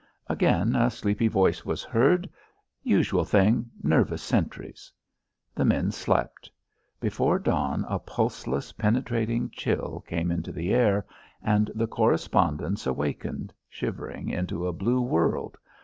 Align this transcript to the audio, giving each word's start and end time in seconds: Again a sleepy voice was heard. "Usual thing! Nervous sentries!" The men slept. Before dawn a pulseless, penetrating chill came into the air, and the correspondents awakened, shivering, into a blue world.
Again 0.25 0.75
a 0.75 0.89
sleepy 0.89 1.27
voice 1.27 1.63
was 1.63 1.83
heard. 1.83 2.27
"Usual 2.81 3.23
thing! 3.23 3.69
Nervous 3.83 4.23
sentries!" 4.23 4.91
The 5.53 5.63
men 5.63 5.91
slept. 5.91 6.49
Before 6.99 7.37
dawn 7.37 7.85
a 7.87 7.99
pulseless, 7.99 8.71
penetrating 8.71 9.51
chill 9.51 10.03
came 10.07 10.31
into 10.31 10.51
the 10.51 10.73
air, 10.73 11.05
and 11.43 11.69
the 11.75 11.85
correspondents 11.85 12.87
awakened, 12.87 13.53
shivering, 13.69 14.27
into 14.29 14.65
a 14.65 14.73
blue 14.73 15.01
world. 15.01 15.55